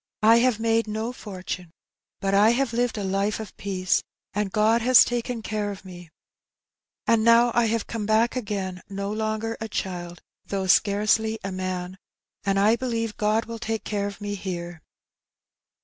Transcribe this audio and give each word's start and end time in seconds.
"I 0.33 0.37
have 0.37 0.59
made 0.59 0.87
no 0.87 1.13
fortune, 1.13 1.69
but 2.21 2.33
I 2.33 2.49
have 2.57 2.73
lived 2.73 2.97
a 2.97 3.03
life 3.03 3.39
of 3.39 3.55
peace, 3.55 4.01
and 4.33 4.51
God 4.51 4.81
has 4.81 5.05
taken 5.05 5.43
care 5.43 5.69
of 5.69 5.85
me, 5.85 6.09
and 7.05 7.23
now 7.23 7.51
I 7.53 7.65
have 7.65 7.85
come 7.85 8.07
back 8.07 8.35
again 8.35 8.81
no 8.89 9.11
longer 9.13 9.55
a 9.61 9.67
child, 9.69 10.23
though 10.43 10.65
scarcely 10.65 11.37
a 11.43 11.51
man, 11.51 11.99
and 12.43 12.57
I 12.57 12.75
believe 12.75 13.15
God 13.15 13.45
will 13.45 13.59
take 13.59 13.83
care 13.83 14.07
of 14.07 14.19
me 14.19 14.33
here.' 14.33 14.81